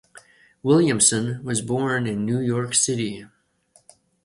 Williamson 0.63 1.43
was 1.43 1.61
born 1.61 2.07
in 2.07 2.25
New 2.25 2.39
York 2.39 2.73
City. 2.73 3.27